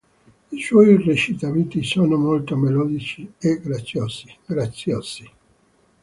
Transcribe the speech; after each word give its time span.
I 0.51 0.59
suoi 0.59 0.97
recitativi 0.99 1.83
sono 1.85 2.17
molto 2.17 2.55
melodici 2.57 3.31
e 3.37 3.59
graziosi. 3.61 5.29